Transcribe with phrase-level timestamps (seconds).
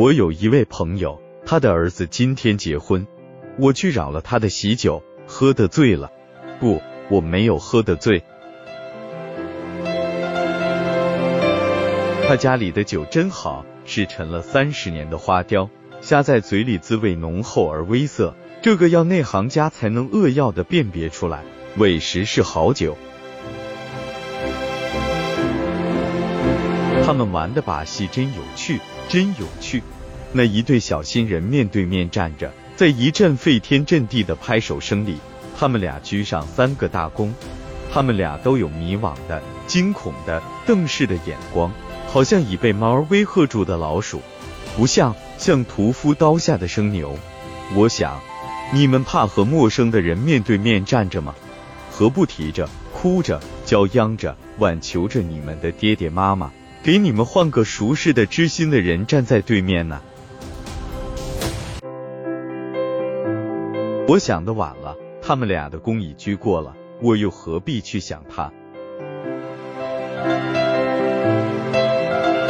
[0.00, 3.06] 我有一位朋友，他的儿子今天结婚，
[3.58, 6.10] 我去扰了他的喜酒，喝得醉了。
[6.58, 6.80] 不，
[7.10, 8.22] 我没有喝得醉。
[12.26, 15.68] 他家里的酒真好，是陈了三十年的花雕，
[16.00, 21.44] 虾在嘴里滋味浓厚而微涩，这个要内行家才能扼要的辨别出来，
[21.76, 22.96] 委实是好酒。
[27.10, 29.82] 他们玩的把戏真有趣，真有趣。
[30.32, 35.16] 那一对小新人面对面站着，在一阵沸天震地的拍手声里，
[35.58, 37.32] 他们俩鞠上三个大躬。
[37.92, 41.72] 他们俩都有迷惘的、惊恐的、瞪视的眼光，
[42.06, 44.22] 好像已被猫儿威吓住的老鼠，
[44.76, 47.18] 不像像屠夫刀下的生牛。
[47.74, 48.20] 我想，
[48.72, 51.34] 你们怕和陌生的人面对面站着吗？
[51.90, 56.52] 何不提着、哭着、叫央着、挽求着你们的爹爹妈妈？
[56.82, 60.00] 给你们换个熟识的、知心的人站在对面呢。
[64.08, 68.50] 我想的晚了，他们俩的功已居过了，我又何必去想他？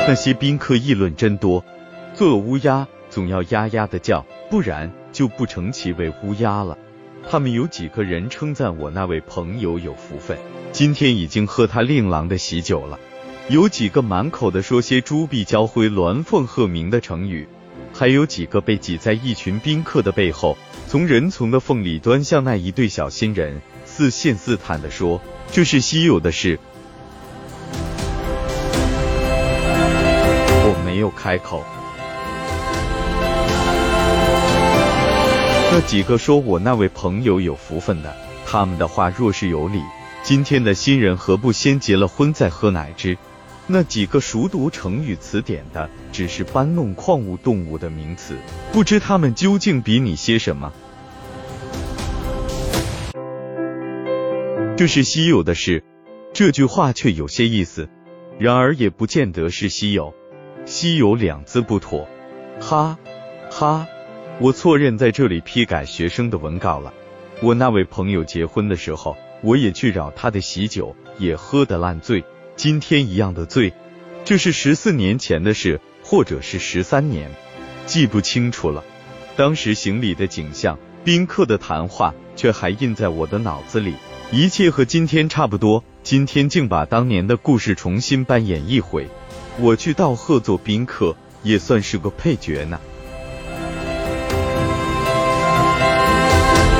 [0.07, 1.65] 那些宾客议论真多，
[2.15, 6.79] 做了乌鸦总要呀呀的叫，不然就不成其为乌鸦了。
[7.29, 10.39] 他们有几个人称赞我那位朋友有福分，
[10.71, 12.99] 今天已经喝他令郎的喜酒了。
[13.51, 17.49] 有几个满口的说些“朱壁交辉、鸾凤鹤鸣”的成语，
[17.93, 20.57] 还有几个被挤在一群宾客的背后，
[20.87, 26.61] 从人丛的缝里端向那一对小新人，似信似坦的说：“这是稀有的事。”
[30.63, 31.65] 我没有开口。
[35.73, 38.15] 那几个说我那位朋友有福分的，
[38.47, 39.83] 他们的话若是有理，
[40.23, 43.19] 今天的新人何不先结了婚再喝奶汁？
[43.67, 48.37] 那几个熟读成语词典的，只是搬弄矿物动物的名词，
[48.73, 50.73] 不知他们究竟比你些什么。
[54.77, 55.85] 这是稀有的事，
[56.33, 57.89] 这句话却有些意思，
[58.39, 60.15] 然而也不见得是稀有。
[60.65, 62.09] 稀有两字不妥，
[62.61, 62.99] 哈
[63.51, 63.87] 哈，
[64.41, 66.93] 我错认在这里批改学生的文稿了。
[67.43, 72.25] 我那位朋友结婚的时候，我也去扰他的喜酒，也喝得烂醉。
[72.63, 73.73] 今天一样的醉，
[74.23, 77.31] 这是十四年前的事，或者是十三年，
[77.87, 78.85] 记不清楚了。
[79.35, 83.95] 当时行礼的景象，宾客的谈话，却还印在我的脑子里，
[84.31, 85.83] 一切和今天差不多。
[86.03, 89.09] 今天竟把当年的故事重新扮演一回，
[89.59, 92.79] 我去道贺做宾客，也算是个配角呢。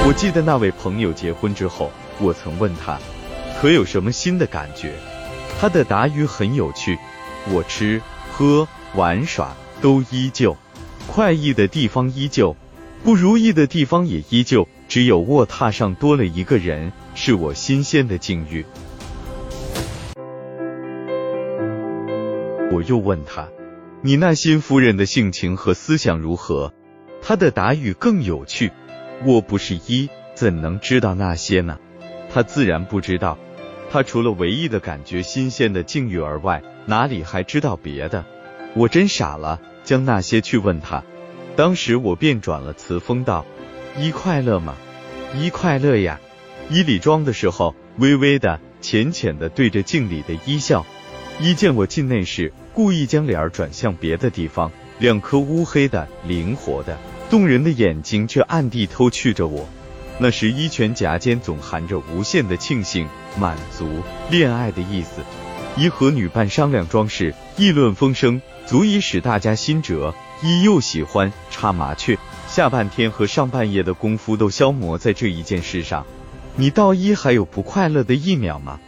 [0.07, 2.99] 我记得那位朋友结婚之后，我曾问他，
[3.59, 4.93] 可有什么新的感觉？
[5.61, 6.99] 他的答语很有趣，
[7.53, 8.01] 我吃
[8.33, 10.57] 喝玩耍都依旧，
[11.07, 12.57] 快意的地方依旧，
[13.05, 18.65] 不如意的地方也依旧，只有卧榻上多了一个人，是我新鲜的境遇。
[22.73, 23.47] 我又问他，
[24.01, 26.73] 你那新夫人的性情和思想如何？
[27.21, 28.73] 他的答语更有趣，
[29.27, 31.79] 我不是一，怎能知道那些呢？
[32.33, 33.37] 他自然不知道。
[33.93, 38.25] 他除了唯一的感觉新鲜的境遇而外，哪里还知道别的？
[38.75, 41.03] 我真傻了，将那些去问他。
[41.57, 43.45] 当时我便转了词风道
[43.99, 44.77] ：“一快乐吗？
[45.35, 46.21] 一快乐呀！”
[46.71, 50.87] 一礼妆的时候，微微的、浅浅的对着镜里的一笑。
[51.41, 56.97] 一见我进内室，故意将脸儿转向别的地方，两颗乌黑的、灵活的、
[57.29, 59.69] 动人的眼睛却暗地偷觑着我。
[60.23, 63.09] 那时一拳夹间总含着无限的庆幸、
[63.39, 65.23] 满足、恋爱的意思。
[65.79, 70.15] 一和女伴商量装饰，议论风声，足以使大家心折。
[70.43, 76.05] 一又喜欢插麻雀，下半天和上半夜的功夫都消磨在这一件事上。
[76.55, 78.79] 你道一还有不快乐的一秒吗？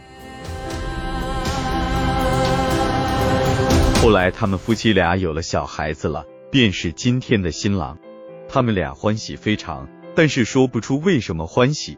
[4.03, 7.97] 后来他们夫妻俩有了小孩子了，便是今天的新郎。
[8.47, 9.87] 他们俩欢喜非常。
[10.15, 11.97] 但是说不出为什么欢喜，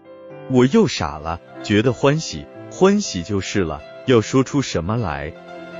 [0.50, 3.82] 我又傻了，觉得欢喜，欢喜就是了。
[4.06, 5.34] 要说出什么来，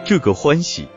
[0.04, 0.88] 这个欢喜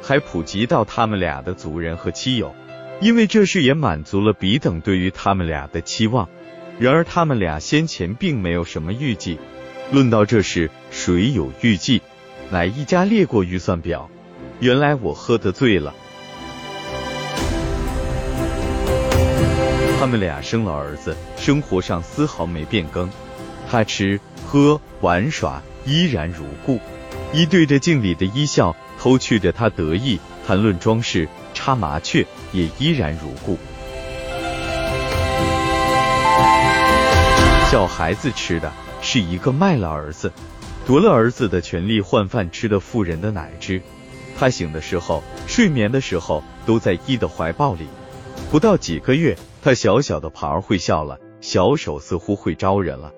[0.00, 2.54] 还普及到他们俩的族人和亲友，
[3.00, 6.28] 因为这事也满足了彼等对于他们俩的期望。
[6.78, 9.38] 然而他们俩先前并没有什么预计。
[9.90, 12.00] 论到这事，谁有预计？
[12.50, 14.08] 乃一家列过预算表。
[14.60, 15.94] 原来我喝得醉了。
[19.98, 23.10] 他们俩生了儿子，生活上丝毫没变更，
[23.68, 26.78] 他吃喝玩耍依然如故。
[27.32, 33.58] 一对着镜里的一笑，偷觑着他得意，谈论装饰、插麻雀，也依然如故。
[37.68, 38.72] 小孩子吃的
[39.02, 40.32] 是一个卖了儿子、
[40.86, 43.82] 夺了儿子的权利换饭吃的妇人的奶汁。
[44.38, 47.88] 他醒的时候、睡眠的时候，都在一的怀抱里。
[48.50, 49.36] 不到几个月，
[49.68, 53.12] 他小小的盘儿会笑了，小手似乎会招人了。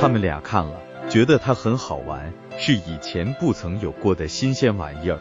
[0.00, 5.20] 他们俩看了，觉得他很好玩，是以前不曾有过的新鲜玩意儿。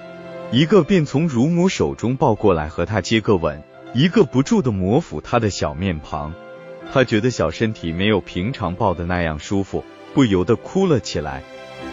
[0.50, 3.62] 一个便从乳母手中抱过来和他接个吻。
[3.94, 6.34] 一个不住的摩抚他的小面庞，
[6.92, 9.86] 他觉得小身体没有平常抱的那样舒服，
[10.16, 11.44] 不由得哭了起来。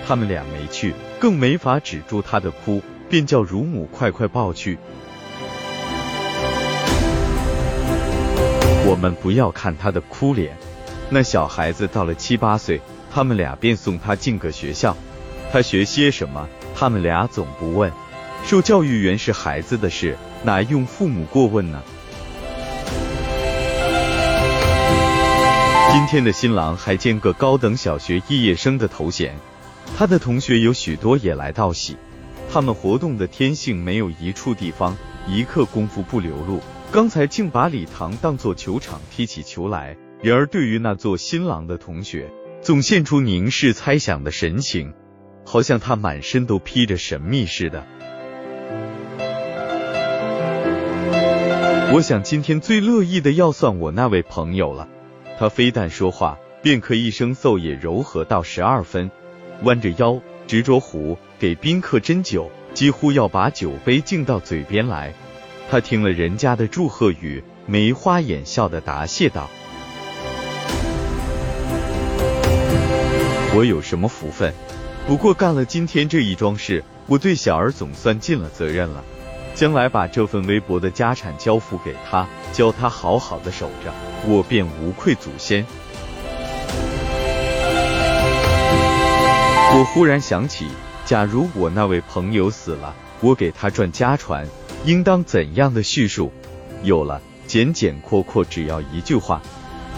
[0.06, 2.80] 他们俩没去，更没法止住他的哭，
[3.10, 4.78] 便叫乳母快快抱去。
[8.88, 10.56] 我们不要看他的哭脸。
[11.10, 12.80] 那小孩子到了七八岁，
[13.12, 14.96] 他们俩便送他进个学校。
[15.52, 16.48] 他学些什么？
[16.72, 17.90] 他们俩总不问。
[18.44, 20.16] 受教育原是孩子的事。
[20.44, 21.82] 哪用父母过问呢？
[25.90, 29.34] 今天的新郎还兼个高等小学毕业生的头衔，
[29.98, 31.96] 他的同学有许多也来道喜。
[32.52, 34.96] 他们活动的天性没有一处地方
[35.26, 36.60] 一刻功夫不流露。
[36.92, 39.96] 刚才竟把礼堂当作球场踢起球来。
[40.22, 42.30] 然而对于那做新郎的同学，
[42.62, 44.94] 总现出凝视猜想的神情，
[45.44, 47.84] 好像他满身都披着神秘似的。
[51.92, 54.88] 我想今天最乐意的要算我那位朋友了，
[55.38, 59.10] 他非但说话，便可一声奏也柔和到十二分，
[59.64, 65.14] 弯着腰，执着壶，给宾客斟酒，几乎要把酒杯敬到嘴边来。
[65.68, 69.50] 他听了人家的祝贺语，眉花眼笑的答谢道
[73.54, 74.54] ：“我有什么福分？
[75.06, 79.02] 不过干了今天这一桩事，我对小儿总算尽了责任了。”
[79.56, 83.92] 将来把这份微薄的家产交付给他，教他好好的守着，
[84.28, 85.64] 我便无愧祖先。
[89.72, 90.66] 我忽然想起，
[91.06, 94.46] 假如我那位朋友死了，我给他传家传，
[94.84, 96.30] 应当怎样的叙述？
[96.82, 99.40] 有了，简简括括，只要一句话：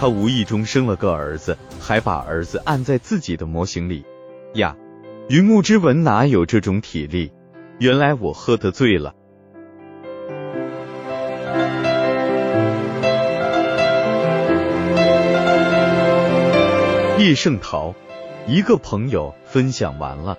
[0.00, 4.05] 他无意中生了个儿子，还把儿子按在自己的模型里。
[4.55, 4.76] 呀，
[5.29, 7.32] 云木之文哪有这种体力？
[7.79, 9.15] 原来我喝得醉了。
[17.19, 17.94] 叶圣陶，
[18.47, 20.38] 一个朋友分享完了。